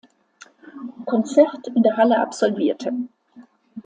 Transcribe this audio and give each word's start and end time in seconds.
Konzert 1.05 1.67
in 1.75 1.83
der 1.83 1.95
Halle 1.95 2.17
absolvierte. 2.19 2.91